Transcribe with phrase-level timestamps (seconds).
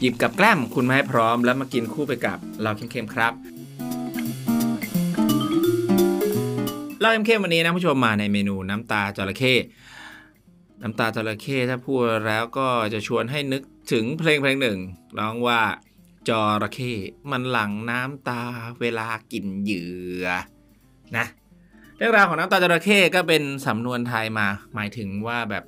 [0.00, 3.32] หยิบกับแกล้มคุณมาให้พร้อม แล้วมากินคู่ไปกับเราเข้มๆครับ
[7.00, 9.54] เราเข้มๆวันนี้นะผู้ชมมาในเมนูน้ำตาจระเข้
[10.82, 13.62] น้ำตาจระเข้ถ้าพูดแล้วก็จะชวนให้นึก
[13.92, 14.78] ถึงเพลงเพลงหนึ่ง
[15.18, 15.60] ร้องว่า
[16.28, 16.30] จ
[16.62, 16.92] ระเข้
[17.30, 18.42] มันหลั่งน้ำตา
[18.80, 19.90] เวลากินเหยื่
[20.24, 20.26] อ
[21.16, 21.26] นะ
[21.96, 25.64] เรื่องราวของน้ำตาจระเข้ก็เป็นสำนวนไทยมา หมายถึงว่าแบบ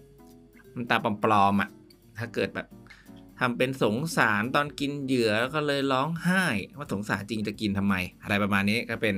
[0.75, 1.71] น้ำตาปลอมๆอะ่ะ
[2.19, 2.67] ถ้าเกิดแบบ
[3.41, 6.45] ทำเป็นสงสารตอนกินเหยื่อแล้วก็เลยร้องไห้
[6.77, 9.17] ว่าสงสารจริงจะกินทำไม อะไรประมาณนี้ก็เป็น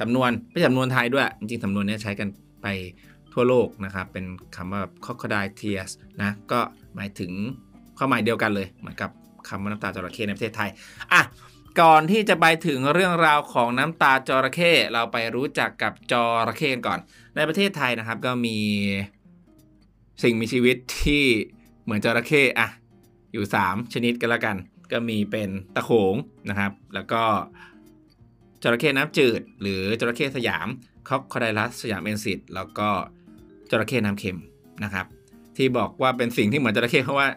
[0.00, 2.28] สำนวนไม่ใช่สำนวนไทยด้วย จริงๆสำนวนนี้ใช้กัน
[2.62, 2.66] ไป
[3.32, 4.24] ทั่วโลกนะครับ เป็น
[4.56, 5.90] คำว่าแบบ crocodile tears
[6.22, 6.60] นะก็
[6.94, 7.32] หมายถึง
[7.98, 9.10] ความหมายเดียวกันเลย เหมือนกับ
[9.48, 10.70] คำว่าน้ำตาจระเข้ในประเทศไทย
[11.12, 11.22] อะ
[11.80, 16.14] ก่อนที่จะไปถึงเรื่องราวของน้ำตาจระเข้เราไปรู้จักกับจ
[16.48, 16.98] ระเข้กันก่อน
[17.36, 18.58] ในประเทศไทยนะครับก็มี
[20.22, 21.24] สิ่งมีชีวิตที่
[21.84, 22.68] เหมือนจระเข้อะ
[23.32, 24.56] อยู่ 3 ชนิดกันละกัน
[24.92, 26.14] ก็มีเป็นตะโขง
[26.48, 27.22] นะครับ แล้วก็
[28.62, 30.68] จระเข้น้ำจืด หรือจระเข้สยาม
[31.08, 32.88] คอกคอไดลัสสยามเอนซิตแล้วก็
[33.70, 34.38] จระเข้น้ำเค็ม
[34.84, 35.06] นะครับ
[35.56, 37.28] ที่บอกว่าเป็นสิ่งที่เหมือนจระเข้เพราะว่า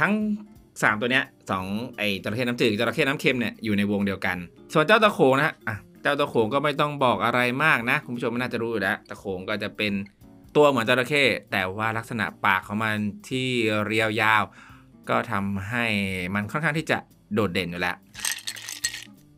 [0.00, 0.12] ทั้ง
[0.58, 1.66] 3 ตัวเนี้ยสอง
[1.98, 4.36] ไอจระเข้น้ำจืดจระเข้น้ำเค็มเนี่ยอยู่ในวงเดียวกัน
[4.72, 9.92] ส่วนเจ้าตะโขงนะอะเจ้าตะโขงก็ไม่ต้องบอกอะไรมากนะคุณผู้ชมน่าจะรู้อยู่แล้วตะโขงก็จะเป็น
[10.56, 12.96] ตัวเหมือนจระเข้แต่ว่าลักษณะปากของมัน
[13.28, 13.48] ที่
[13.86, 14.42] เรียวยาว
[15.10, 15.86] ก็ทำให้
[16.34, 16.98] มันค่อนข้างที่จะ
[17.34, 17.96] โดดเด่นอยู่แล้ว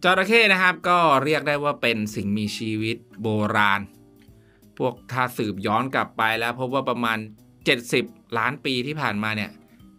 [0.03, 3.81] จระเข้นะครับก็เรียกได้ว่าเป็นสิ่งมีชีวิตโบราณ
[4.79, 7.19] พวกถ้าสืบย้อนกลับไปแล้วพบว่าประมาณ
[7.79, 9.51] 70 ล้านปีที่ผ่านมาเนี่ย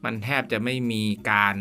[0.04, 1.56] มันแทบจะไม่มีการ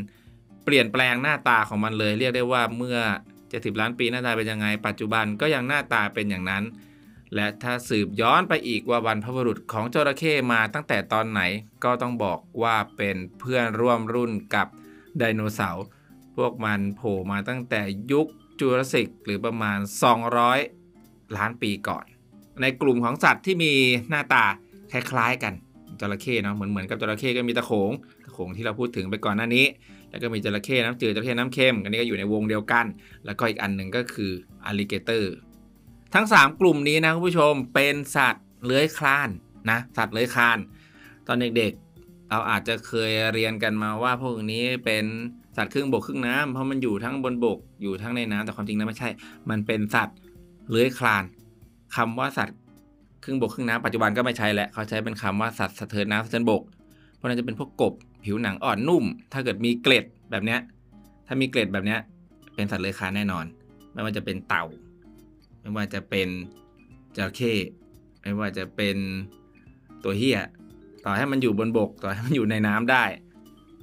[0.64, 2.98] เปลี่ยนแปลงหน้าตาของมันเลย เรียกได้ว่าเมื่อ
[3.38, 6.64] 70 ล้านปีหน้าตาเป็นยังไง ปัจจุบันก็ยังหน้าตาเป็นอย่างนั้น
[7.34, 11.40] และถ้าสืบย้อนไปอีกว่าบรรพบุรุษของจระเข้มาตั้งแต่ตอนไหน
[11.84, 14.66] ก็ต้องบอกว่าเป็นเพื่อนร่วมรุ่นกับ
[15.18, 15.84] ไดโนเสาร์
[16.36, 17.80] พวกมันโผล่มาตั้งแต่
[18.12, 18.26] ยุค
[18.58, 19.78] จูราสสิกหรือประมาณ
[20.56, 22.04] 200 ล้านปีก่อน
[22.62, 23.72] ในกลุ่มของสัตว์ที่มี
[24.08, 24.44] หน้าตา
[24.92, 25.54] คล้ายๆกัน
[26.00, 27.92] จระเข้เนาะเหมือนเหมือนกับจระเข้ก็มีตะโขง
[28.24, 29.66] ตะโขงที่เราพูดถึงไปก่อนหน้านี้
[30.10, 32.86] แล้วก็มีจระเข้น้ำจืดจระเข้น้ำเค็มอันนี้ก็อยู่ในวงเดียวกัน
[33.26, 34.30] แล้วก็อีกอันหนึ่งก็คือ
[34.66, 35.34] อลิเกเตอร์
[36.14, 39.28] ทั้ง 3 กลุ่มนี้นะคุณผู้ชมเป็นสัตว์เลื้อยคลาน
[39.70, 40.58] นะสัตว์เลื้อยคลาน
[41.26, 45.04] ตอนเด็กๆ เราอาจจะเคยเรียนกันมาว่าพวกนี้เป็น
[45.56, 49.08] สัตว์ครึ่งบกครึ่งน้ำเพราะมันอยู่ทั้งบนบกอยู่ทั้งในน้ำแต่ความจริงแล้วไม่ใช่
[49.50, 50.16] มันเป็นสัตว์
[50.70, 51.24] เลื้อยคลาน
[51.96, 52.56] คำว่าสัตว์
[53.24, 56.62] ครึ่งบกครึ่งน้ำปัจจุบันก็ไม่ใช่แล้วเขาใช้เป็นคำว่าสัตว์สะเทินน้ำสะเทินบก
[57.16, 60.60] เพราะนั้นจะเป็นพวกกบผิวหนังอ่อนนุ่ม ถ้าเกิดมีเกล็ดแบบเนี้ย
[61.26, 62.00] ถ้ามีเกล็ดแบบเนี้ย
[62.54, 63.44] เป็นสัตว์เลื้อยคลานแน่นอน
[63.92, 64.64] ไม่ว่าจะเป็นเต่า
[65.60, 66.28] ไม่ว่าจะเป็น
[67.16, 67.54] จระเข้
[68.22, 68.96] ไม่ว่าจะเป็น
[70.04, 70.40] ตัวเฮีย
[71.04, 73.04] ต่อให้มันอยู่บนบก ต่อให้มันอยู่ในน้ำได้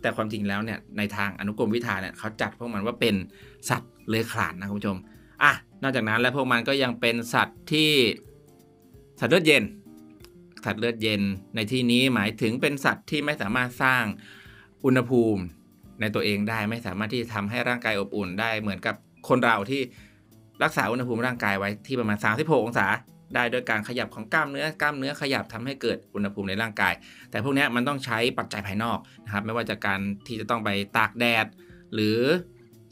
[0.02, 3.16] แต่ความจริงแล้วเนี่ยในทางอนุกรมวิทาเนี่ยเขาจัดพวกมันว่าเป็น
[3.70, 4.98] สัตว์เลื้อยคลานนะคุณผู้ชม
[5.44, 5.54] อะ
[5.84, 7.92] นอกจากนั้นแล้วพวกมันก็ยังเป็นสัตว์ที่
[9.20, 9.64] สัตว์เลือดเย็น
[10.66, 11.22] สัตว์เลือดเย็น
[11.56, 14.04] ในที่นี้หมายถึงเป็นสัตว์ที่ไม่สามารถสร้าง
[14.86, 15.42] อุณหภูมิ
[16.02, 18.96] ในตัวเองได้ไม่สามารถที่จะทำให้ร่างกายอบอุ่นได้เหมือนกับ
[19.28, 19.82] คนเราที่
[20.64, 22.88] รักษาอุณหภูมิร่างกายไว้ที่ประมาณ 36 องศา
[23.36, 26.94] ได้โดยการขยับของกล้ามเนื้อกล้ามเนื้อขยับทำให้เกิดอุณหภูมิในร่างกาย
[27.32, 31.46] แต่พวกนี้มันต้องใช้ปัจจัยภายนอกนะครับไม่ว่าจะการที่จะต้องไปตากแดด
[31.94, 32.20] หรือ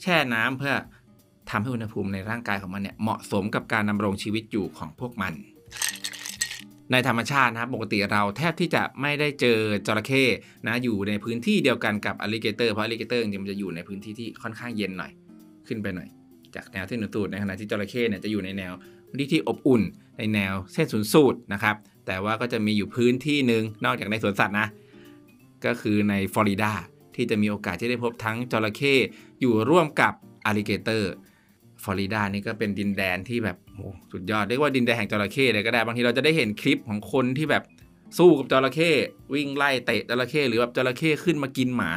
[0.01, 0.74] แช่น้ำเพื่อ
[1.50, 5.34] ทำให้อุณหภูมิในร่างกายของมันเนี่ยเหมาะสมกับการดำรงชีวิตอยู่ของพวกมัน
[6.91, 10.24] ในธรรมชาตินะครับปกติเราแทบที่จะไม่ได้เจอจระเข้
[10.68, 15.12] นะอยู่ในพื้นที่เดียวกันกับ alligator เพราะ alligator จริงมันจะอยู่ในพื้นที่ที่ค่อนข้างเย็นหน่อย
[15.68, 16.09] ขึ้นไปหน่อย
[16.56, 18.74] จากแนวที่หนุนตูดในขณะที่จระเข้เนี่ยจะอยู่ในแนว
[19.08, 19.81] พื้นที่ที่อบอุ่น
[20.18, 21.75] ในแนวเส้นศูนย์สูตรนะครับ
[22.08, 24.68] แต่ว่าก็จะมีอยู่พื้นที่หนึ่งนอกจากในสวนสัตว์นะ
[25.66, 26.72] ก็คือในฟลอริดา
[27.16, 28.96] ที่จะมีโอกาสที่ได้พบทั้งจระเข้
[29.42, 30.13] อยู่ร่วมกับ
[30.46, 31.14] alligator
[31.84, 37.63] ฟลอริดานี่ก็เป็นดินแดนที่แบบโอ้สุดยอดเรียกว่าดินแดนแห่งจระเข้เลยก็ได้บางทีเราจะได้เห็นคลิปของคนที่แบบ
[38.18, 38.92] สู้กับจระเข้
[39.33, 41.92] วิ่งไล่เตะจระเข้หรือแบบจระเข้ขึ้นมากินหมา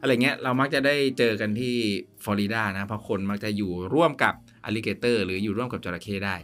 [0.00, 1.76] อะไรเงี้ยเรามักจะได้เจอกันที่
[2.24, 4.34] ฟลอริดานะเพราะคนมักจะอยู่ร่วมกับ
[4.64, 6.36] alligator หรืออยู่ร่วมกับจระเข้ได้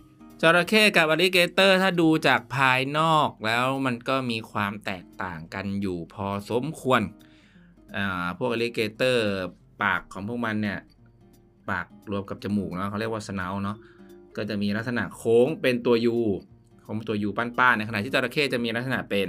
[0.42, 7.02] จระเข้กับ alligator ถ้าดูจากภายนอกแล้วมันก็มีความแตกต่างกันอยู่พอสมควร
[8.38, 9.26] พวก alligator
[9.82, 10.78] ปากของพวกมันเนี่ย
[11.70, 13.76] ปากรวมกับจมูกเนาะเขาเรียกว่า snout เนาะ
[14.36, 16.16] ก็จะมีลักษณะโค้งเป็นตัว U
[16.86, 19.28] ของตัว U ป้านๆในขณะที่จระเข้จะมีลักษณะเป็น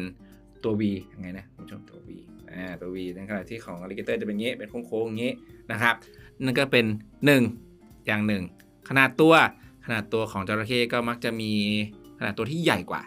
[0.64, 0.82] ตัว V
[1.14, 1.95] ยังไงนะคุณผู้ชม
[2.56, 5.34] ตัว V อ่าตัว V ในขณะที่ของ alligator จะเป็นงี้เป็นโค้งๆอย่างงี้
[5.72, 5.96] นะครับ
[6.44, 6.86] นั่นก็เป็น
[7.46, 8.44] 1 อย่างหนึ่ง
[8.90, 9.34] ขนาดตัว
[9.86, 11.52] ขนาดตัวของจระเข้ก็มักจะมี
[12.20, 13.02] ขนาดตัวที่ใหญ่กว่า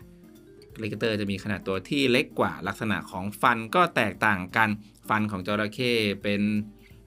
[0.79, 4.69] alligator จะมีขนาดตัวที่เล็กกว่า ลักษณะของฟันก็แตกต่างกัน
[5.09, 5.93] ฟันของจระเข้
[6.23, 6.43] เป็น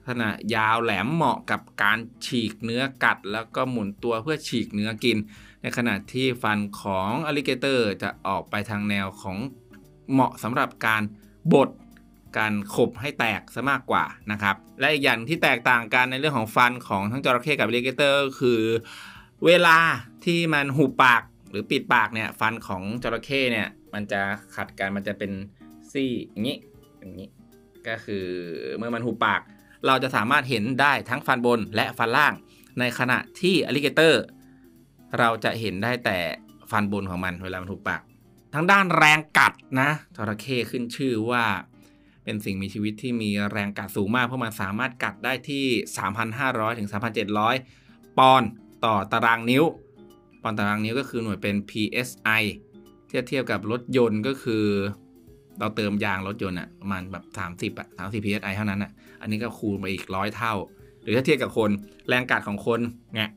[0.08, 5.18] ขนาดยาวแหลมเหมาะกับการฉีกเนื้อกัด แล้วก็หมุนตัวเพื่อฉีกเนื้อกิน
[5.62, 9.38] ในขณะที่ฟันของ alligator จะออกไปทางแนวของ
[10.12, 11.02] เหมาะสำหรับการ
[11.52, 11.68] บด
[12.38, 18.60] การขบให้แตกซะมากกว่านะครับ และอีกอย่างที่แตกต่างกันในเรื่องของฟันของทั้งจระเข้กับ alligator คือ
[19.46, 19.78] เวลา
[20.24, 24.20] ที่มันหุบปากหรือปิดปากเนี่ยฟันของจระเข้เนี่ยมันจะ
[24.56, 25.32] ขัดกันมันจะเป็น
[25.92, 26.58] ซี่อย่างนี้
[26.98, 27.28] อย่างนี้
[27.88, 28.26] ก็คือ
[28.76, 29.40] เมื่อมันหุบปาก
[29.86, 32.32] เราจะสามารถเห็นได้ทั้งฟันบนและฟันล่าง
[32.78, 34.22] ในขณะที่ alligator
[35.18, 36.18] เราจะเห็นได้แต่
[36.70, 38.02] ฟันบนของมันเวลามันหุบปาก
[38.54, 41.44] ทั้งด้านแรงกัดนะจระเข้ขึ้นชื่อว่า
[42.24, 45.64] เป็นสิ่งมีชีวิตที่มีแรงกัดสูงมาก เพราะมันสามารถกัดได้ที่
[46.22, 46.88] 3,500 ถึง
[47.52, 48.50] 3,700 ปอนด์
[48.84, 49.64] ต่อตารางนิ้ว
[50.42, 52.42] ปอนด์ตารางนิ้วก็คือหน่วยเป็น psi
[53.08, 54.64] เทียบเทียบกับรถยนต์ก็คือ
[55.58, 57.24] เราเติมยางรถยนต์อะประมาณแบบ
[57.54, 58.90] 30อะ30 psi เท่านั้นอะ
[59.20, 60.54] อันนี้ก็คูณไปอีกร้อยเท่า
[61.02, 61.70] หรือถ้าเทียบกับคน
[62.08, 62.80] แรงกัดของคน
[63.14, 63.30] เนี่ย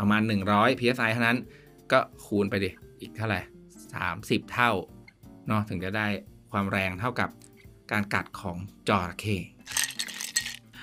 [0.00, 0.20] ประมาณ
[0.50, 1.38] 100 psi เท่านั้น
[1.92, 2.70] ก็คูณไปดิ
[3.00, 3.40] อีกเท่าไหร่
[3.96, 4.70] 30 เท่า
[5.48, 6.06] เนาะถึงจะได้
[6.52, 7.28] ความแรงเท่ากับ
[7.90, 8.56] การกัดของ
[8.88, 9.36] จระเข้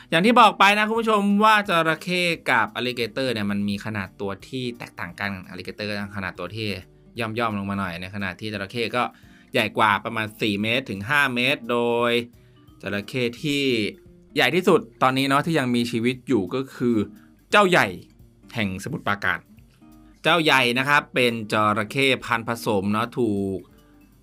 [0.09, 2.21] อย่างที่บอกไปนะคุณผู้ชมว่าจระเข้
[2.51, 6.67] กับ alligator เนี่ยมันมีขนาดตัวที่แตกต่างกัน alligator ขนาดตัวที่
[7.19, 9.03] ย่อมย่อมลงมาหน่อยในขณะที่จระเข้ก็
[9.53, 12.11] ใหญ่กว่าประมาณ 4 เมตรถึง 5 เมตร โดย
[12.81, 13.63] จระเข้ที่
[14.35, 16.95] ใหญ่ที่สุดตอนนี้เนาะที่ยังมีชีวิตอยู่ก็คือ
[17.51, 17.87] เจ้าใหญ่
[18.55, 19.39] แห่งสมุทรปราการ
[20.23, 23.59] เจ้าใหญ่นะครับเป็นจระเข้พันธุ์ผสมเนาะถูก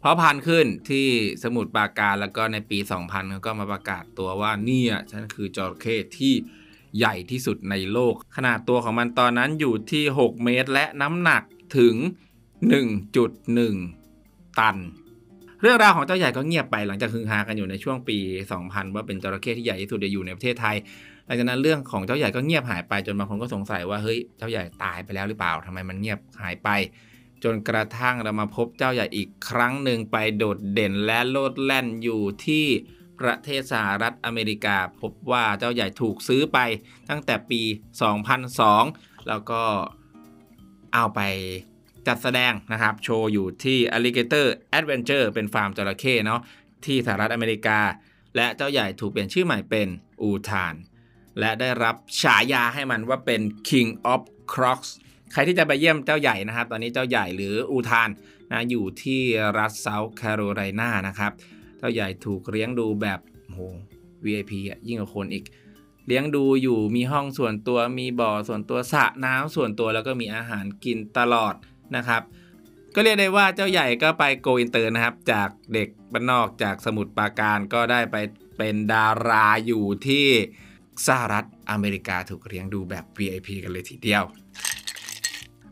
[0.01, 1.07] เพราะพันขึ้นที่
[1.43, 6.35] สมุทรปราการแล้วก็ในปี 2000เขาก็มาประกาศตัวว่าเนี่ยฉันคือจระเข้ที่
[6.99, 11.43] ใหญ่ที่สุดในโลก ขนาดตัวของมันตอนนั้นอยู่ที่ 6 เมตรและน้ำหนัก
[11.79, 11.95] ถึง
[13.27, 14.77] 1.1 ตัน
[15.63, 18.19] เรื่องราวของเจ้าใหญ่ก็เงียบไปหลังจากฮือฮากันอยู่ในช่วงปี
[18.57, 20.77] 2000 ว่าเป็นจระเข้ที่ใหญ่ที่สุดอยู่ในประเทศไทย
[21.27, 26.69] หลังจากนั้นเรื่องของเจ้าใหญ่ก็เงียบหายไปจนบางคนก็สงสัยว่าเฮ้ยเจ้าใหญ่ตายไปแล้วหรือเปล่าทำไมมันเงียบหายไป
[27.45, 32.67] จนกระทั่งเรามาพบเจ้าใหญ่อีกครั้งหนึ่งไปโดดเด่นและโลดแล่นอยู่ที่
[33.21, 36.59] ประเทศสหรัฐอเมริกา พบว่าเจ้าใหญ่ถูกซื้อไป
[37.11, 37.63] ตั้งแต่ปี
[38.45, 39.63] 2002 แล้วก็
[40.95, 41.21] เอาไป
[42.07, 44.47] จัดแสดงนะครับ โชว์อยู่ที่ Alligator
[44.79, 46.41] Adventure เป็นฟาร์มจระเข้เนาะ
[46.85, 47.81] ที่สหรัฐอเมริกา
[48.37, 49.89] และเจ้าใหญ่ถูกเปลี่ยนชื่อใหม่เป็น
[50.23, 50.75] อูทาน
[51.39, 54.91] และได้รับฉายาให้มันว่าเป็น King of Crocs
[55.33, 58.09] ใครที่จะไปเยี่ยมเจ้าใหญ่นะครับ ตอนนี้เจ้าใหญ่หรืออูทาน
[58.51, 59.21] นะอยู่ที่
[59.59, 61.33] รัฐเซาท์แคโรไลนานะครับ
[61.79, 63.21] เจ้าใหญ่ถูกเลี้ยงดูแบบ
[63.53, 63.61] โห
[64.25, 65.45] VIP อะยิ่งกว่าคนอีก
[66.07, 71.55] เลี้ยงดูอยู่มีห้องส่วนตัวมีบ่อส่วนตัวสระน้ำส่วนตัวแล้วก็มีอาหารกินตลอด
[71.97, 72.23] นะครับ
[72.95, 78.17] ก็เรียกได้ว่าเจ้าใหญ่ก็ไป go inter นะครับ จากเด็กบ้านนอกจากสมุทรปราการก็ได้ไป
[78.59, 80.27] เป็นดาราอยู่ที่
[81.07, 84.23] สหรัฐอเมริกาถูกเลี้ยงดูแบบ VIP กันเลยทีเดียว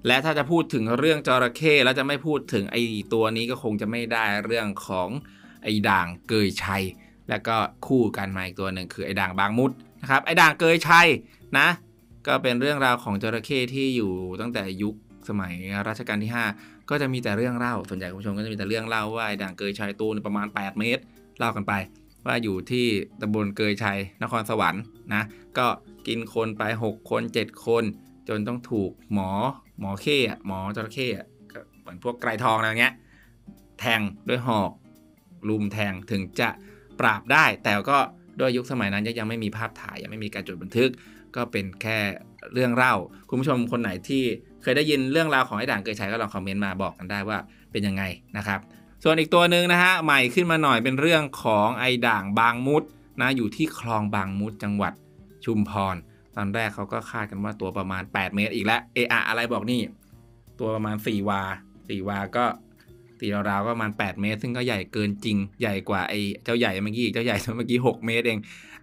[0.07, 2.83] และถ้าจะพูดถึงเรื่องจระเข้แล้วจะไม่พูดถึงไอ้
[3.13, 5.09] ตัวนี้ก็คงจะไม่ได้เรื่องของ
[5.63, 6.85] ไอ้ด่างเกยชัย
[7.31, 7.57] แล้วก็
[7.87, 9.71] คู่กันมาอีกตัวหนึ่งคือไอ้ด่างบางมุด
[10.03, 11.07] นะครับไอ้ด่างเกยชัย
[11.59, 11.69] นะ
[12.27, 14.95] ก็เป็นเรื่องราวของจระเข้ที่อยู่ตั้งแต่ยุค
[15.29, 15.55] สมัย
[15.89, 21.03] รัชกาลที่ 5 ก็จะมีแต่เรื่องเล่าส่วนใหญ่คุณผู้ชมก็จะมีแต่เรื่องเล่าว่าไอ้ด่างเกยชัยตัวนึงประมาณ 8 เมตร
[21.39, 21.73] เล่ากันไป
[22.27, 22.87] ว่าอยู่ที่
[23.21, 24.83] ตำบลเกยชัยนครสวรรค์
[25.15, 25.23] นะ
[25.59, 25.67] ก็
[26.07, 27.85] กินคนไป 6 คน 7 คน
[28.29, 29.31] จนต้องถูกหมอ
[29.81, 32.95] หมอเข้อะหมอจระเข้อะก็เหมือนพวกไกรทองอะไรเงี้ย
[33.81, 34.71] แทงด้วยหอก
[35.49, 36.49] ลุมแทงถึงจะ
[37.01, 37.99] ปราบได้ แต่ก็
[38.41, 40.91] ด้วยยุคสมัยนั้นยังไม่มีภาพถ่ายยังไม่มีการจดบันทึก
[41.37, 41.99] ก็เป็นแค่
[42.53, 42.95] เรื่องเล่า
[43.29, 44.23] คุณผู้ชมคนไหนที่
[44.63, 47.39] เคยได้ยินเรื่องราวของไอ้ด่างเกยชัยก็ลองคอมเมนต์มาบอกกันได้ว่า
[47.73, 48.03] เป็นยังไง
[48.37, 48.61] นะครับ
[49.05, 52.83] ส่วนอีกตัวหนึ่งนะฮะใหม่ขึ้นมาหน่อยเป็นเรื่องของไอ้ด่างบางมุด
[53.21, 54.93] นะอยู่ที่คลองบางมุดจังหวัด
[55.45, 55.97] ชุมพร
[56.37, 59.81] ตอนแรกเขาก็คาดกันว่าตัวประมาณ 8 เมตรอีกแล้วเออะอะไรบอกนี่
[60.59, 61.43] ตัวประมาณ 4 วา
[61.75, 62.45] 4 วาก็
[63.21, 68.39] ตีราวๆก็ประมาณ 8 เมตร ซึ่งก็ใหญ่เกินจริงใหญ่กว่าไอ้เจ้าใหญ่เมื่อกี้เจ้าใหญ่เมื่อกี้ 6 เมตรเอง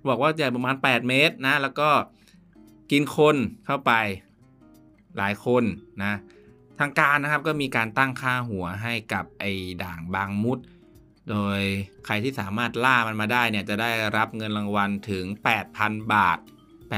[0.09, 1.89] บอกว่าใหญ่ประมาณ 8 เมตรนะ แล้วก็
[2.91, 3.91] กินคนเข้าไป
[5.17, 5.63] หลายคน
[6.03, 6.13] นะ
[6.79, 9.51] ทางการนะครับก็มีการตั้งค่าหัวให้กับไอ้
[9.83, 10.59] ด่างบางมุด
[11.29, 11.59] โดย
[12.05, 15.25] ใครที่สามารถล่ามันมาได้เนี่ยจะได้รับเงินรางวัลถึง
[15.69, 16.39] 8,000 บาท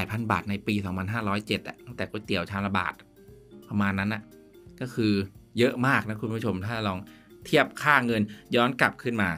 [0.03, 0.75] 8,000 บาทในปี
[1.21, 2.93] 2507อะตั้งแต่ก๋วยเตี๋ยวชามละบาท
[3.69, 4.21] ประมาณนั้นนะ
[4.79, 5.13] ก็คือ
[5.57, 6.99] เยอะมากนะคุณผู้ชมถ้าลอง
[7.45, 8.21] เทียบค่าเงิน
[8.55, 9.29] ย้อนกลับขึ้นมา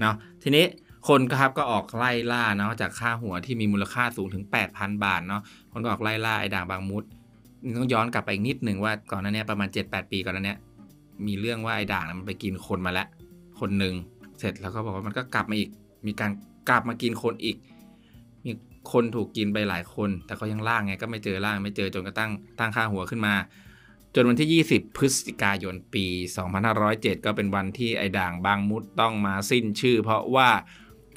[0.00, 0.64] เนาะทีนี้
[1.08, 7.04] คนครับก็ออกไล่ล่าเนาะจากค่าหัวที่มีมูลค่าสูงถึง 8,000 บาทเนาะคนก็ออกไล่ล่าไอ้ด่างบางมุด
[7.76, 10.56] ต้องย้อนกลับไปอีกนิดหนึ่งว่าก่อนหน้านี้ประมาณ 7-8 ปีก่อนหน้านี้
[11.26, 13.08] มีเรื่องว่าไอ้ด่างมันไปกินคนมาแล้ว
[13.60, 13.94] คนหนึ่ง
[14.38, 15.70] เสร็จแล้วก็บอกว่ามันก็กลับมาอีก
[16.06, 16.30] มีการ
[16.68, 17.56] กลับมากินคนอีก
[18.92, 23.34] คนถูกกินไปหลายคน แต่ก็ยังล่างไงก็ไม่เจอล่างไม่เจอจนกระทั่งตั้งค่าหัวขึ้นมา
[24.14, 26.06] จนวันที่ 20 พฤศจิกายนปี
[26.66, 30.50] 2507 ก็เป็นวันที่ไอ้ด่างบางมุดต้องมาสิ้นชื่อ เพราะว่า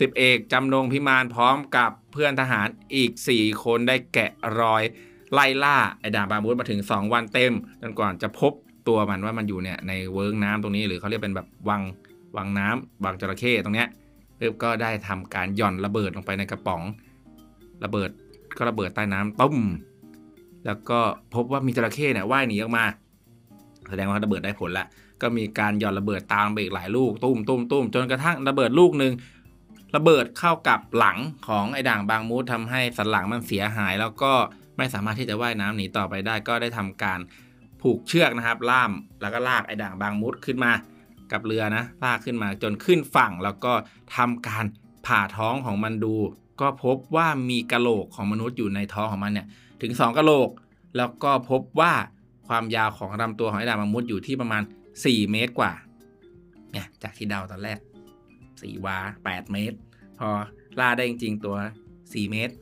[0.01, 4.83] สิบเอกจำนงพิมานพร้อมกับเพื่อนทหารอีก 4 คนได้แกะรอย
[5.33, 8.53] ไล่ล่าไอ้ด่างบางมุดมาถึง 2 วันเต็มจนกว่าจะพบ
[8.87, 11.81] ตัวมันว่ามันอยู่เนี่ยในเวิร์กน้ำตรงนี้หรือเขาเรียกเป็นแบบวัง
[12.37, 13.89] วังน้ำวังจระเข้ตรงเนี้ย
[14.39, 16.81] เรียบก็ได้ทำการหย่อนระเบิดลงไปในกระป๋อง
[17.83, 18.09] ระเบิด
[18.57, 19.57] ก็ระเบิดใต้น้ำตุ้ม
[20.65, 20.99] แล้วก็
[21.35, 22.85] พบว่ามีจระเข้เนี่ยว่ายหนีออกมา
[23.89, 24.85] แสดงว่าระเบิดได้ผลละ
[25.21, 29.13] ก็มีการหย่อนระเบิดตามไปอีกหลายลูกตุ้มตุ้มตุ้มจนกระทั่งระเบิดลูกหนึ่ง
[29.95, 34.33] ระเบิดเข้ากับหลังของไอ้ด่างบางมูดทำให้สันหลังมันเสียหาย แล้วก็
[34.77, 37.19] ไม่สามารถที่จะว่ายน้ำหนีต่อไปได้ ก็ได้ทำการ
[37.81, 40.71] ผูกเชือกนะครับ ล่ามแล้วก็ลากไอ้ด่างบางมุดขึ้นมา
[41.31, 43.73] กับเรือนะลากขึ้นมาจนขึ้นฝั่งแล้วก็
[44.15, 44.65] ทำการ
[45.07, 46.13] ผ่าท้องของมันดู
[46.61, 49.47] ก็พบว่ามีกะโหลกของมนุษย์อยู่ในท้องของมันเนี่ย
[49.81, 50.49] ถึง 2กะโหลก
[50.97, 51.93] แล้วก็พบว่า
[52.47, 54.63] ความยาวของลำตัวของไอ้ด่างบามุดอยู่ที่ประมาณ
[54.95, 55.71] 4 เมตรกว่า
[56.71, 57.79] เนี่ยจากที่เดาตอนแรก
[58.31, 59.77] 4 วา 8 เมตร
[60.19, 60.27] พอ
[60.79, 61.55] ล่าได้จริงๆตัว
[61.93, 62.53] 4 เมตร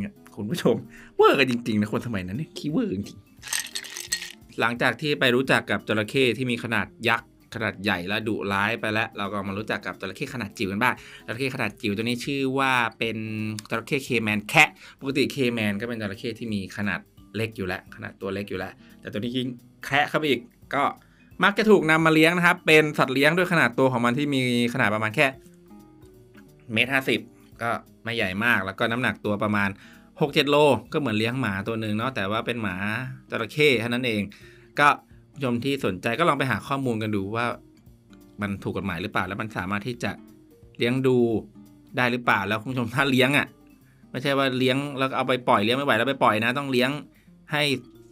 [0.00, 0.76] เนี่ยคุณผู้ชม
[1.16, 3.18] over กันจริงๆนะคนสมัยนั้นเนี่ยขี้ over จริง
[4.60, 10.94] หลังจากที่ไปรู้จักกับจระเข้ที่มีขนาดยักษ์ ขนาดใหญ่และดุร้ายไปแล้ว เราก็มารู้จักกับจระเข้ขนาดจิ๋วกันบ้าง
[11.26, 13.16] จระเข้ขนาดจิ๋วตัวนี้ชื่อว่าเป็น
[13.70, 14.68] จระเข้ caiman แคระ
[15.00, 17.00] ปกติ caiman ก็เป็นจระเข้ที่มีขนาด
[17.36, 19.48] เล็กอยู่แล้ว ขนาดตัวเล็กอยู่แล้ว แต่ตัวนี้ยิ่ง
[19.86, 20.40] แคะเข้าไปอีก
[20.74, 20.82] ก็
[21.44, 24.42] มักจะถูกนำมาเลี้ยงนะครับ เป็นสัตว์เลี้ยงด้วยขนาดตัวของมันที่มี
[24.74, 25.26] ขนาดประมาณแค่
[26.72, 27.20] เมตรห้าสิบ
[27.62, 27.70] ก็
[28.04, 29.70] ไม่ใหญ่มาก แล้วก็น้ำหนักตัวประมาณ
[30.10, 30.56] 6-7 โล
[30.92, 32.76] ก็เหมือนเลี้ยงหมาตัวหนึ่งเนาะแต่ว่าเป็นหมา
[33.30, 34.22] จระเข้เท่านั้นเอง
[34.80, 34.88] ก็
[35.40, 37.46] ผู้ชมที่สนใจก็ลองไปหาข้อมูลกันดูว่า
[38.40, 40.10] มันถูกกฎหมายหรือเปล่า แล้วมันสามารถที่จะ
[40.78, 41.16] เลี้ยงดู
[41.96, 43.46] ได้หรือเปล่าแล้วคุณผู้ชมถ้าเลี้ยงอะ่ะ
[44.10, 46.90] ไม่ใช่ว่าเลี้ยงแล้วเอาไปปล่อยเลี้ยงไม่ไหวแล้วไปปล่อยนะ ต้องเลี้ยง
[47.52, 47.62] ให้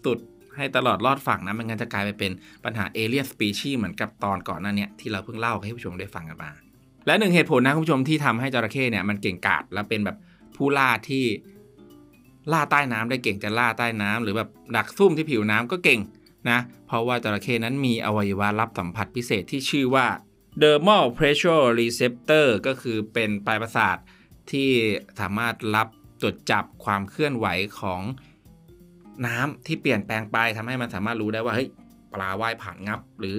[0.05, 0.19] สุด
[0.57, 2.31] ให้ตลอดรอดฝั่งนะไม่งั้นจะกลายไปเป็น
[2.65, 6.51] ปัญหาเอเลียนสปีชีเหมือนกับตอนก่อนหน้านี้ที่เราเพิ่งเล่าให้ผู้ชมได้ฟังกันมา
[7.07, 10.17] และหนึ่งเหตุผลนะคุณผู้ชมที่ทำให้จระเข้เนี่ยมันเก่งกาจและเป็นแบบ
[10.57, 11.25] ผู้ล่าที่
[12.53, 16.01] ล่าใต้น้ำได้เก่งจะล่าใต้น้ำหรือแบบดักซุ่มที่ผิวน้ำก็เก่ง
[16.53, 20.07] นะเพราะว่าจระเข้นั้นมีอวัยวะรับสัมผัสพิเศษที่ชื่อว่า
[20.63, 23.97] dermal pressure receptor ก็คือเป็นปลายประสาท
[24.51, 24.71] ที่
[25.21, 25.89] สามารถรับ
[26.23, 27.47] จดจับความเคลื่อนไหว
[27.81, 28.03] ของ
[29.27, 31.69] น้ำที่เปลี่ยนแปลงไปทำให้มันสามารถรู้ได้ว่าเฮ้ย
[32.15, 33.39] ปลาว่ายผ่านงับ หรือ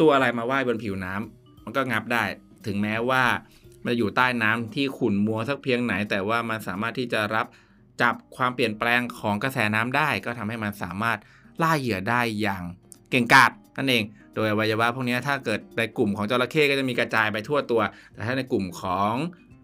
[0.00, 2.24] ตัวอะไรมาว่ายบนผิวน้ำมันก็งับได้
[2.66, 3.24] ถึงแม้ว่า
[3.84, 7.46] มันอยู่ใต้น้ำที่ขุ่นมัวสักเพียงไหน แต่ว่ามันสามารถที่จะรับ
[8.02, 11.18] จับความเปลี่ยนแปลงของกระแสน้ำได้ ก็ทำให้มันสามารถ
[11.62, 12.62] ล่าเหยื่อได้อย่าง
[13.10, 17.80] เก่งกาจนั่นเอง โดยอวัยวะพวกนี้ถ้าเกิดในกลุ่มของจระเข้ก็จะมีกระจายไปทั่วตัว
[18.12, 19.12] แต่ถ้าในกลุ่มของ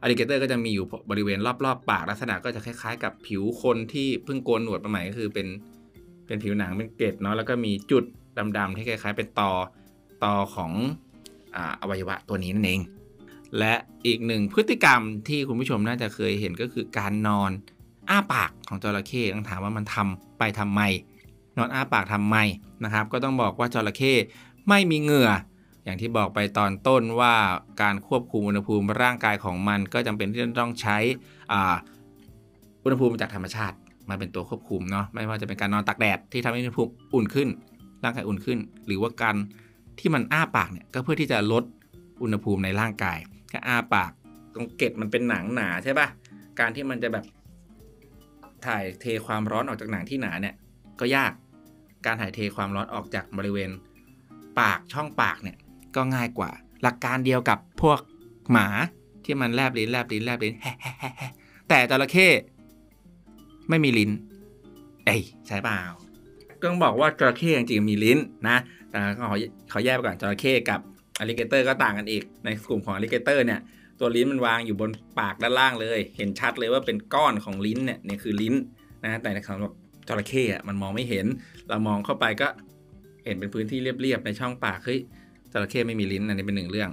[0.03, 5.47] อ l ลิเกเตอร์ก็จะมีอยู่บริเวณรอบๆ ปากลักษณะก็จะคล้ายๆ กับผิวคนที่เพิ่งโกนหนวดมาใหม่ก็คือเป็น
[6.27, 8.05] เป็นผิวหนังเป็นเกล็ดเนาะแล้วก็มีจุด
[8.57, 9.51] ดำๆที่คล้าย ๆ เป็นตอ
[10.23, 10.73] ตอของ
[11.81, 12.81] อวัยวะตัวนี้นั่นเอง
[13.59, 13.75] และ
[14.07, 17.51] อีกหนึ่งพฤติกรรมที่คุณผู้ชมน่าจะเคยเห็นก็คือการนอน
[18.09, 20.81] อ้าปากของจระเข้ต้องถามว่ามันทำไปทำไม
[21.57, 22.37] นอนอ้าปากทำไม
[22.85, 24.15] นะครับ ก็ต้องบอกว่าจระเข้
[24.69, 25.31] ไม่มีเหงื่อ
[25.85, 27.35] อย่างที่บอกไปตอนต้นว่า
[27.83, 30.99] การควบคุมอุณหภูมิร่างกายของมันก็จำเป็นที่จะต้องใช้
[32.85, 33.77] อุณหภูมิจากธรรมชาติ
[34.09, 37.49] มาเป็นตัวควบคุมเนาะไม่ว่าจะเป็นการนอนตากแดดที่ทำให้อุณหภูมิอุ่นขึ้น
[38.05, 39.37] ร่างกายอุ่นขึ้น หรือว่าการ
[39.99, 41.65] ที่มันอ้าปากเนี่ยก็เพื่อที่จะลด
[42.23, 43.19] อุณหภูมิในร่างกาย
[43.53, 44.11] ก็อ้าปาก
[44.55, 46.09] ตรงเกล็ดมันเป็นหนังหนาใช่ปะ
[46.61, 47.25] การที่มันจะแบบ
[48.67, 50.55] ถ่ายเทความร้อนออกจากหนังที่หนาเนี่ย
[51.01, 51.33] ก็ยาก
[52.07, 53.71] การถ่ายเทความร้อนออกจากบริเวณ
[54.61, 55.57] ปากช่องปากเนี่ย
[55.97, 56.51] ก็ง่ายกว่า
[56.83, 58.01] หลักการเดียวกับพวก
[58.53, 58.69] หมา
[59.25, 60.55] ที่มันแลบลิ้นแลบลิ้นแลบลิ้น
[61.69, 62.29] แต่จระเข้
[63.69, 64.11] ไม่มีลิ้น
[65.07, 65.81] เอ้ยใช่เปล่า
[66.63, 68.19] ต้องบอกว่าจระเข้จริงๆมีลิ้น
[68.49, 68.57] นะ
[68.91, 69.37] แต่เขา
[69.71, 70.81] เขาแยกไปก่อนจระเข้กับ
[71.21, 73.61] alligator ก็ต่างกันอีก ในกลุ่มของ alligator เนี่ย
[74.01, 78.55] ตัวลิ้นมันวางอยู่บนปากด้านล่างเลย เห็นชัดเลยว่าเป็นก้อนของลิ้นเนี่ยนี่คือลิ้น
[79.05, 79.73] นะแต่ในคำว่า
[80.09, 81.27] จระเข้อะมันมองไม่เห็น
[81.69, 82.49] เรามองเข้าไปก็
[83.25, 85.01] เห็นเป็นพื้นที่เรียบๆในช่องปากเฮ้ย
[85.53, 86.91] จระเข้ไม่มีลิ้นอันนี้เป็นหนึ่งเรื่อง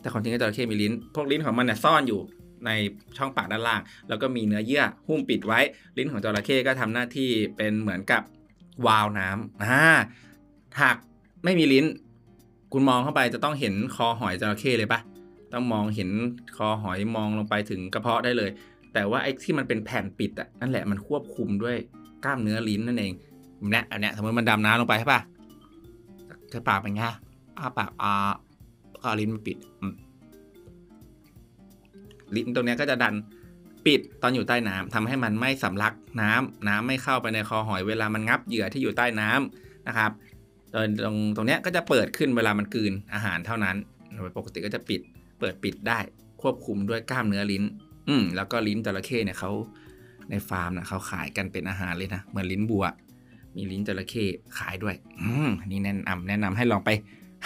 [0.00, 2.20] แต่ความจริงจระเข้มีลิ้น พวกลิ้นของมันเนี่ยซ่อนอยู่
[2.66, 2.70] ใน
[3.18, 5.60] ช่องปากด้านล่าง แล้วก็มีเนื้อเยื่อหุ้มปิดไว้
[5.96, 8.22] ลิ้นของจระเข้ก็ทำหน้าที่เป็นเหมือนกับ
[8.86, 9.82] วาล์วน้ำอ่า
[10.80, 10.96] หาก
[11.44, 11.86] ไม่มีลิ้น
[12.72, 15.00] คุณมองเข้าไปจะต้องเห็นคอหอยจระเข้เลยปะ
[15.52, 16.10] ต้องมองเห็น
[16.56, 18.50] คอหอยมองลงไปถึงกระเพาะได้เลย
[18.94, 21.76] แต่ว่าไอ้ที่มันเป็นแผ่นปิดอะนั่นแหละมันควบคุมด้วย
[22.24, 23.12] กล้ามเนื้อลิ้นนั่นเอง
[23.70, 25.20] เนี่ยอันเนี้ยสมมติมันดำน้ำลงไปใช่ปะ
[26.50, 27.02] ใช้ปากเป็นไง
[27.58, 28.30] อ้าปากอ่า
[29.02, 29.56] ก็ลิ้นมันปิด
[32.36, 33.14] ลิ้นตรงเนี้ยก็จะดัน
[33.86, 40.10] ปิดตอนอยู่ใต้น้ำทำให้มันไม่สำลักน้ำน้ำไม่เข้าไปในคอหอยเวลามันงับเหยื่อที่อยู่ใต้น้ำนะครับ
[40.74, 43.76] ตรงตรงเนี้ยก็จะเปิดขึ้นเวลามันกลืนอาหารเท่านั้น
[44.16, 45.00] โดยปกติก็จะปิด
[45.40, 45.98] เปิดปิดได้
[46.42, 47.64] ควบคุมด้วยกล้ามเนื้อลิ้น
[48.08, 49.50] อืมแล้วก็ลิ้นจระเข้เนี่ยเขา
[50.30, 52.84] ในฟาร์มนะเขาขายกันเป็นอาหารเลยนะ เหมือนลิ้นบัว
[53.56, 54.26] มีลิ้นจระเข้
[54.58, 56.90] ขายด้วย อืมนี่แนะนำแนะนำให้ลองไป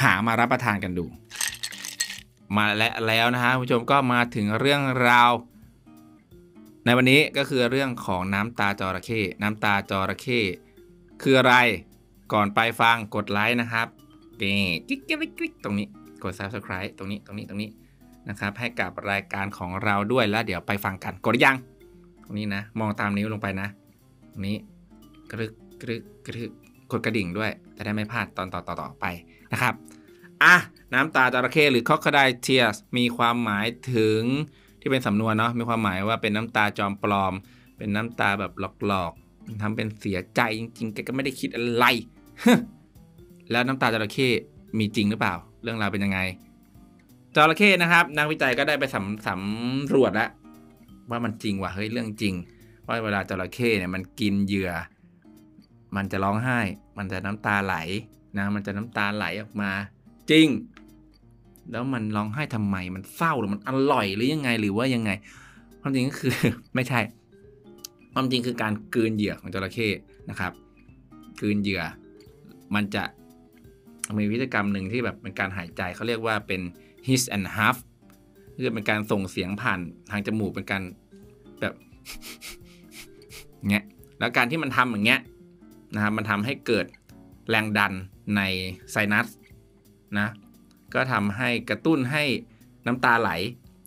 [0.02, 1.04] หามารับประทานกันดู
[2.56, 5.30] มาและแล้วนะฮะผู้ชมก็มาถึงเรื่องราว
[6.84, 10.40] ในวันนี้ก็คือเรื่องของน้ำตาจระเข้น้ำตาจระเข้
[11.22, 11.54] คืออะไร
[12.32, 13.86] ก่อนไปฟังกดไลค์นะครับ
[14.42, 15.86] นี่กิ๊กกิ๊กกิ๊กตรงนี้
[16.22, 17.70] กด subscribe ตรงนี้ตรงนี้ตรงนี้
[18.28, 21.56] นะครับ ให้กับรายการของเราด้วยแล้วเดี๋ยวไปฟังกันกดหรือยัง
[22.38, 23.68] นี้นะ มองตามนิ้วลงไปนะ
[24.32, 24.56] ตรงนี้
[25.32, 26.50] กรึกกรึกกรึก
[26.90, 29.04] กดกระดิ่งด้วย จะได้ไม่พลาดตอนต่อต่อต่อไป
[29.52, 29.74] นะครับ
[30.42, 30.54] อะ
[30.94, 34.22] น้ำตาจระเข้หรือ crocodile tears มีความหมายถึง
[34.80, 37.34] ที่เป็นสำนวนเนาะมีความหมายว่าเป็นน้ำตาจอมปลอม
[37.76, 38.52] เป็นน้ำตาแบบ
[38.86, 41.84] หลอกๆทำเป็นเสียใจจริงๆแกก็ไม่ได้คิดอะไร
[43.50, 44.28] แล้วน้ำตาจระเข้
[44.78, 46.18] มีจริงหรือเปล่า เรื่องราวเป็นยังไง
[47.34, 50.30] จระเข้นะครับ นักวิจัยก็ได้ไปสำสำรวจแล้ว
[51.12, 52.34] ว่ามันจริงว่ะเฮ้ยเรื่องจริง
[52.86, 54.70] ว่าเวลาจระเข้เนี่ยมันกินเหยื่อ
[55.96, 56.58] มันจะร้องไห้
[56.98, 57.76] มันจะน้ำตาไหล
[58.38, 59.70] นะมันจะน้ำตาไหลออกมา
[60.30, 60.48] จริง
[61.70, 65.10] แล้วมันร้องไห้ทำไมมันเศร้าหรือมันอร่อยหรือยังไงหรือว่ายังไง
[65.80, 66.34] ความจริงก็คือ
[66.74, 67.00] ไม่ใช่
[68.14, 69.88] ความจริงคือการกลืนเหยื่อของจระเข้
[70.30, 70.52] นะครับ
[71.40, 71.82] กลืนเหยื่อ
[72.74, 73.04] มันจะ
[74.18, 76.60] มีวิธีกรรมหนึ่งที่แบบเป็นการหายใจเขาเรียกว่าเป็น
[77.06, 77.76] hiss and huff
[78.54, 80.82] คือเป็นการส่งเสียงผ่านทางจมูกเป็นการ
[81.62, 81.74] แบบ
[83.70, 83.84] เงี้ย
[84.18, 85.20] แล้วการที่มันทำอย่างเงี้ย
[85.94, 86.86] นะครับมันทำให้เกิด
[87.50, 87.92] แรงดัน
[88.36, 88.40] ใน
[88.90, 89.26] ไซนัส
[90.18, 90.28] นะ
[90.94, 92.24] ก็ทำให้กระตุ้นให้
[92.86, 93.30] น้ำตาไหล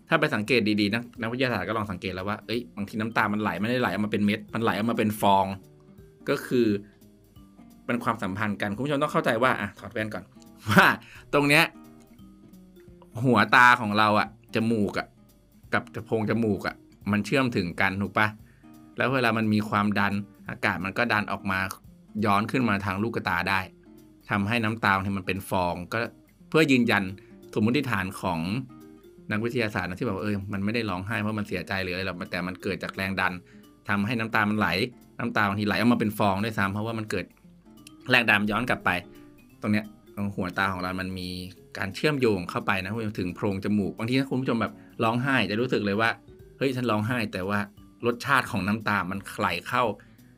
[0.10, 5.45] ถ้าไปสังเกตดีๆนักนักวิทยาศาสตร์ก็ลองสังเกตแล้วว่าเอ้ยบางทีน้ำตามันไหลไม่ได้ไหลออกมาเป็นเม็ดมันไหลออกมาเป็นฟอง
[6.30, 6.67] ก็คือ
[7.86, 10.23] เป็นความสัมพันธ์กันคุณผู้ชมต้องเข้าใจว่าอะถอดแว่นก่อน
[10.71, 10.88] ว่า
[11.34, 11.63] ตรงเนี้ย
[13.23, 15.08] หัวตาของเราอะจมูกอะ
[15.73, 16.76] กับกระโพรงจมูกอะ
[17.12, 18.28] มันเชื่อมถึงกันถูกปะ
[18.98, 20.13] แล้วเวลามันมีความดัน
[20.50, 21.60] อากาศมันก็ดันออกมา
[22.26, 23.60] ย้อนขึ้นมาทางลูกตาได้
[24.30, 26.00] ทำให้น้ำตาที่มันเป็นฟอง ก็
[26.50, 27.04] เพื่อยืนยัน
[27.54, 28.39] สมมติฐานของ
[29.32, 33.34] นักวิทยาศาสตร์นะที่บอกเออมันไม่ได้ร้องไห้เพราะมันเสียใจหรืออะไรหรอกแต่มันเกิดจากแรงดัน
[33.89, 34.68] ทำให้น้ำตามันไหล
[35.20, 37.26] น้ำตาบางทีไหลออกมาเป็นฟองด้วยซ้ำเพราะว่ามันเกิด
[38.10, 38.89] แรงดันย้อนกลับไป
[39.62, 41.30] ตรงเนี้ยตรงหัวตาของเรา มันมี
[41.78, 46.10] การเชื่อมโยงเข้าไปนะถึงโพรงจมูกบางทีถ้าคุณผู้ชมแบบร้องไห้จะรู้สึกเลยว่า
[46.58, 47.60] เฮ้ยฉันร้องไห้ แต่ว่า
[48.06, 49.84] รสชาติของน้ำตามันไหลเข้า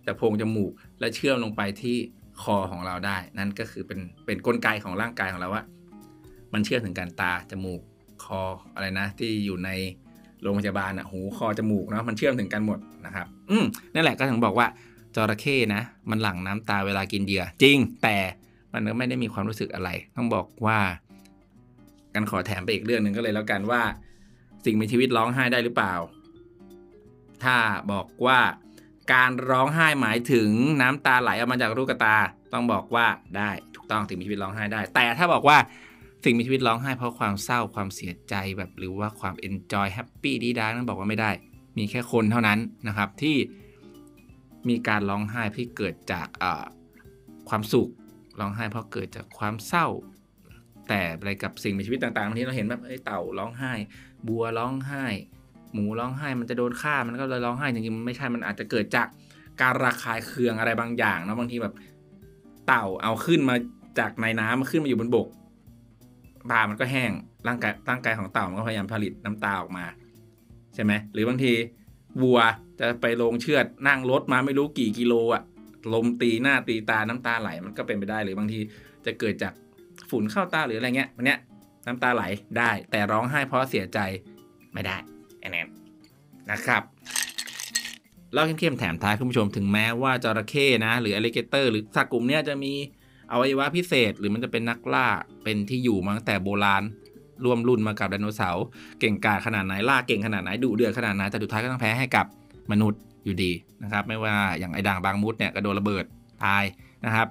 [0.05, 1.97] จากโพรงจมูกและเชื่อมลงไปที่
[2.41, 5.63] คอของเราได้ นั่นก็คือเป็นเป็นกลไกของร่างกายของเราว่า
[6.53, 7.81] มันเชื่อมถึงการตาจมูก
[8.23, 8.41] คอ
[8.75, 9.69] อะไรนะ ที่อยู่ใน
[10.41, 14.67] โรงพยาบาลอะหูคอจมูกเนาะมันเชื่อมถึงกันหมดนะครับ อืมนั่นแหละก็ถึงบอกว่า
[15.15, 18.17] จระเข้นะ มันหลั่งน้ำตาเวลากินเหยื่อ จริง แต่
[18.73, 20.79] มันก็ไม่ได้มีความรู้สึกอะไร ต้องบอกว่า
[22.13, 23.81] กันขอแถมไปอีกเรื่องหนึ่งก็เลยแล้วกันว่า
[24.67, 25.93] สิ่งมีชีวิตร้องไห้ได้หรือเปล่า
[27.43, 27.57] ถ้า
[27.91, 28.39] บอกว่า
[29.13, 30.49] การร้องไห้หมายถึง
[30.81, 32.15] น้ำตาไหลออกมาจากลูกตา
[32.53, 33.05] ต้องบอกว่า
[33.37, 35.57] ได้ถูกต้องสิ่งมีชีวิตร้องไห้ได้ แต่ถ้าบอกว่า
[36.23, 41.31] สิ่งมีชีวิตร้องไห้เพราะความเศร้าความเสียใจแบบหรือว่าความ enjoy happy ดี๊ด๊าต้องบอกว่าไม่ได้
[41.77, 43.37] มีแค่คนเท่านั้นนะครับที่
[44.69, 46.27] มีการร้องไห้ที่เกิดจาก
[47.49, 47.89] ความสุข
[48.39, 49.87] ร้องไห้เพราะเกิดจากความเศร้า
[50.89, 53.73] แต่อะไรกับสิ่งมีชีวิตต่างๆบางทีเราเห็นแบบเอ้ยเต่าร้องไห้
[54.27, 55.05] บัวร้องไห้
[55.73, 59.07] หมูร้องไห้มันจะโดนฆ่ามันก็เลยร้องไห้จริงๆมันไม่ใช่มันอาจจะเกิดจาก
[59.61, 61.73] การระคายเคืองอะไรบางอย่างนะบางทีแบบ
[62.67, 63.55] เต่าเอาขึ้นมา
[63.99, 65.27] จากในน้ำมาขึ้นมาอยู่บนบก
[66.51, 67.11] ตามันก็แห้ง
[67.47, 69.85] ร่างกายร่างกายของเต่ามันก็พยายามผลิตน้ำตาออกมา
[70.75, 71.53] ใช่ไหมหรือบางที
[72.21, 72.39] วัว
[72.79, 75.43] จะไปลงเชือดนั่งรถมาไม่รู้กี่กิโลอะ
[75.93, 78.59] ลมตีหน้าตีตาน้ำตาไหลมันก็เป็นไปได้หรือบางที
[79.05, 79.53] จะเกิดจาก
[80.09, 81.39] ฝุ่นเข้าตาหรืออะไรเงี้ยวันเนี้ย
[81.87, 82.23] น้ำตาไหล
[82.57, 83.99] ได้ แต่ร้องไห้เพราะเสียใจ
[84.73, 84.97] ไม่ได้
[85.39, 85.57] แน่นอน
[86.51, 86.83] นะครับ
[88.33, 92.73] เล่าเข้มๆแถมท้ายคุณผู้ชมถึงแม้ว่าจระเข้นะ หรือ alligator หรือสัตว์กลุ่มนี้จะมี
[93.31, 95.07] อวัยวะพิเศษ หรือมันจะเป็นนักล่า
[95.43, 96.83] เป็นที่อยู่มาตั้งแต่โบราณ
[97.45, 98.65] ร่วมรุ่นมากับไดโนเสาร์
[98.99, 102.25] เก่งกาจขนาดไหนล่าเก่งขนาดไหนดุเดือดขนาดไหนแต่สุดท้ายก็ต้องแพ้ให้กับ
[102.71, 103.51] มนุษย์อยู่ดี
[103.83, 106.05] นะครับ ไม่ว่าอย่างไอ้ด่างบางมุดเนี่ยก็โดนระเบิด
[106.45, 106.63] ตาย
[107.05, 107.27] นะครับ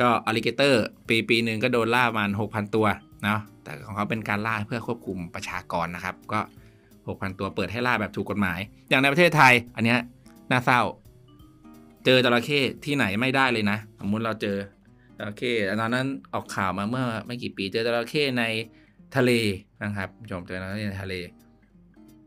[0.00, 2.86] ก็ alligator ปีปีหนึ่งก็โดนล่าประมาณ6,000 ตัว
[3.26, 6.40] เนาะแต่ของเขาเป็นการล่าเพื่อควบคุมประชากรนะครับ ก็
[6.88, 8.58] 6,000 ตัวเปิดให้ล่าแบบถูกกฎหมาย
[8.88, 9.98] อย่างในประเทศไทย อันเนี้ย
[10.50, 10.82] น่าเศร้า
[12.04, 14.56] เจอจระเข้ที่ไหนไม่ได้เลยนะ สมมติเราเจอ
[15.18, 18.44] จระเข้ตอนนั้นออกข่าวมาเมื่อไม่กี่ปีเจอจระเข้ใน
[19.16, 19.30] ทะเล
[19.82, 21.14] นะครับชมเจอแล้วในทะเล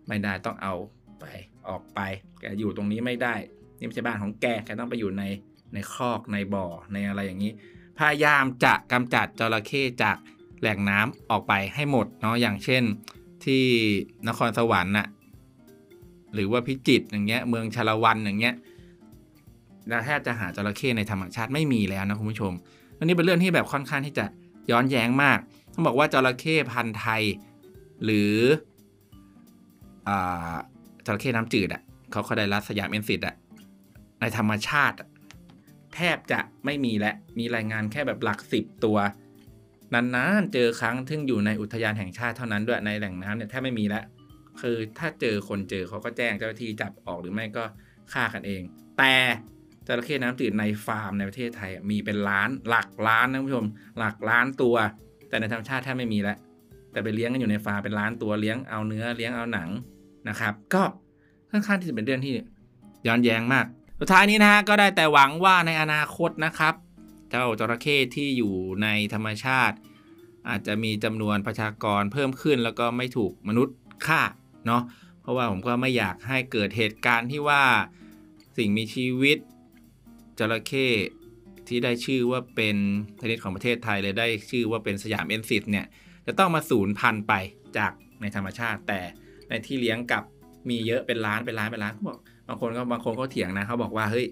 [0.07, 0.73] ไม่ได้ต้องเอา
[1.19, 1.25] ไป
[1.69, 1.99] ออกไป
[2.39, 3.33] แกอยู่ตรงนี้ไม่ได้
[3.77, 5.23] นี่ไม่ใช่บ้านของแกแกต้องไปอยู่ใน
[5.73, 7.51] ในคอกในบ่อในอะไรอย่างนี้
[7.97, 10.17] พยายามจะกำจัดจระเข้จาก
[10.61, 12.83] แหล่งน้ำออกไปให้หมดเนาะอย่างเช่น
[13.43, 13.63] ที่
[14.27, 15.07] นครสวรรค์น่ะ
[16.33, 18.55] หรือว่าพิจิตรอย่างเงี้ย เมืองชาละวันอย่างเงี้ย
[19.87, 22.53] เราแทบจะหาจระเข้ในธรรมชาติไม่มีแล้วนะคุณผู้ชม
[22.97, 24.25] อันนี้เป็นเรื่องที่แบบค่อนข้างที่จะ
[24.71, 25.39] ย้อนแย้งมาก
[25.73, 27.21] ต้องบอกว่าจระเข้พันธุ์ไทย
[28.03, 28.33] หรือ
[30.07, 30.09] อ
[31.05, 33.35] จระเข้น้ำจืดอะเขาเขาได้รับสยามเอ็นซิตอะ
[34.19, 34.95] ในธรรมชาติ
[35.95, 38.97] แทบจะไม่มีและมีรายงานแค่แบบหลักสิบตัว
[39.93, 44.03] นานๆเจอครั้งทึ่งอยู่ในอุทยานแห่งชาติเท่านั้นด้วยในแหล่งน้ำเนี่ยแทบไม่มีแล้ว
[44.61, 47.63] คือถ้าเจอคนเจอเขาก็แจ้งเจ้าหน้าที่จับออกหรือไม่ก็
[48.13, 48.61] ฆ่ากันเอง
[48.97, 49.13] แต่
[49.87, 53.65] จระเข้น้ำจืดในฟาร์มในประเทศไทยมีเป็นล้านหลักล้านนะคุณผู้ชม
[53.97, 54.75] หลักล้านตัว
[55.29, 56.37] แต่ในธรรมชาติแทบไม่มีแล้ว
[56.91, 59.69] แต่ไปเลี้ยงกันอยู่ในฟาร์มเป็นล้านตัวเลี้ยงเอาเนื้อเลี้ยงเอาหนัง
[60.29, 60.83] นะครับ ก็
[61.51, 62.33] ค่อนข้างที่จะเป็นเรื่องที่
[63.07, 63.65] ย้อนแย้งมาก
[63.99, 66.73] สุดท้ายนี้นะฮะก็ได้แต่หวังว่าในอนาคตนะครับ
[67.29, 69.77] เจ้าจระเข้ที่อยู่ในธรรมชาติ
[70.49, 74.21] อาจจะมีจำนวนประชากรเพิ่มขึ้น แล้วก็ไม่ถูกมนุษย์ฆ่า
[74.67, 74.83] เนาะ
[75.21, 77.63] เพราะว่าผมก็ไม่อยากให้เกิดเหตุการณ์ที่ว่า
[78.57, 79.37] สิ่งมีชีวิต
[80.39, 80.89] จระเข้
[81.67, 82.77] ที่ได้ชื่อว่าเป็น
[83.21, 85.85] ชนิดของประเทศไทยเลยได้ชื่อว่าเป็นสยามเอ็นซิสเนี่ย
[86.27, 87.33] จะต้องมาสูญพันธุ์ไป
[87.77, 88.99] จากในธรรมชาติ แต่
[89.49, 90.23] ในที่เลี้ยงกับ
[90.69, 94.27] มีเยอะเป็นล้านเป็นล้านเป็นล้านเขาบอกบางคนก็บางคนก็เถียงนะเขาบอกว่าเฮ้ย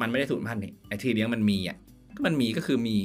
[0.00, 1.76] มันไม่ได้สูญพันธุ์นี่ไอ้ที่เลี้ยงมันมีอะ
[2.14, 2.98] ก็มันมีก็คือมี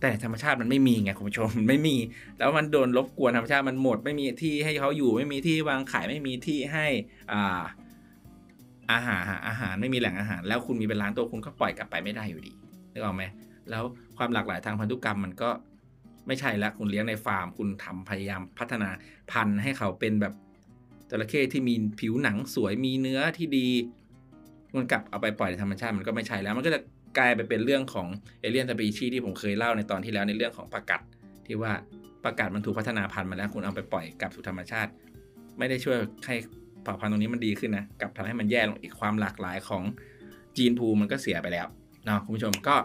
[0.00, 1.96] แต่ธรรมชาติมันไม่มีไงคุณผู้ชมมันไม่มี
[2.38, 6.86] แล้วมันโดนรบกวนธรรมชาติมันหมด ไม่มีที่ให้เขาอยู่ไม่มีที่วางขายไม่มีที่ให้
[7.32, 7.62] อ่า
[8.92, 12.52] อาหารอาหารไม่มีแหล่งอาหาร แล้วคุณมีเป็นล้านตัวคุณก็ปล่อยกลับไปไม่ได้อยู่ดี
[12.92, 13.24] นึกออกไหม
[13.70, 13.82] แล้ว
[14.16, 15.50] ความหลากหลายทางพันธุกรรมมันก็
[16.26, 18.90] ไม่ใช่แล้วคุณเลี้ยงในฟาร์ม คุณทำพยายามพัฒนา
[19.30, 20.34] พันธุ์ให้เขาเป็นแบบ
[21.10, 23.68] จระเข้ที่มีผิวหนังสวยมีเนื้อที่ดี
[24.76, 26.80] มันกลับเอาไปปล่อยในธรรมชาติมันก็ไม่ใช่แล้วมันก็จะ
[27.18, 28.06] กลายไปเป็นเรื่องของ
[28.40, 31.00] เอเลี่ยนสปีชีที่ผมเคยเล่าในตอนที่แล้วในเรื่องของประกัด
[31.46, 31.72] ที่ว่า
[32.24, 34.90] ประกัดมันถูกพัฒนาพันธุ์มาแล้วคุณเอาไปปล่อยกลับสู่ธรรมชาติ
[35.58, 36.36] ไม่ได้ช่วยให้
[36.82, 39.82] เผ่าพันธุ์ตรงนี้มันดีขึ้นนะกลับทำให้มันแย่ลงอีกความหลากหลายของ
[40.56, 41.66] จีนพูมันก็เสียไปแล้ว
[42.06, 42.76] เนาะคุณผู้ชมก็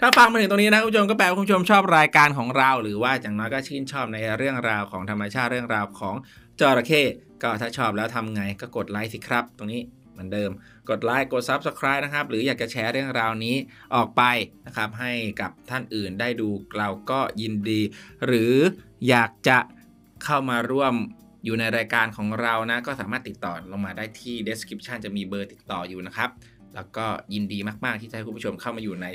[0.00, 6.14] ถ้าฟังมาถึงตรงนี้นะคุณผู้ชมก็แปลว่าคุณผู้ชมชอบรายการของเรา หรือว่าอย่างน้อยก็ชื่นชอบในเรื่องราวของธรรมชาติเรื่องราวของ
[6.60, 7.02] จระเข้
[7.42, 9.80] ก็ถ้าชอบแล้วทำไงก็กดไลค์สิครับ ตรงนี้
[10.16, 10.50] เหมือนเดิม
[10.90, 13.56] กดไลค์กด Subscribe นะครับ หรืออยากจะแชร์เรื่องราวนี้
[13.94, 14.22] ออกไป
[14.66, 16.48] นะครับ ให้กับท่านอื่นได้ดู
[16.78, 17.80] เราก็ยินดี
[18.26, 18.54] หรือ
[19.08, 19.58] อยากจะ
[20.24, 20.94] เข้ามาร่วม
[21.44, 26.30] อยู่ในรายการของเรานะ ก็สามารถติดต่อลงมาได้ที่ description จะมีเบอร์ติดต่ออยู่นะครับ
[26.74, 29.06] แล้วก็ยินดีมากๆที่จะให้คุณผู้ชมเข้ามาอยู่ใน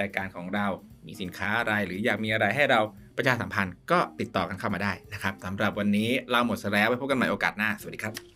[0.00, 0.66] รายการของเรา
[1.06, 2.80] มีสินค้าอะไร หรืออยากมีอะไรให้เรา
[3.16, 8.35] ประชาสัมพันธ์ก็ติดต่อกันเข้ามาได้นะครับสำหรับวันนี้เราหมดแล้วไว้พบกันใหม่โอกาสหน้า สวัสดีครับ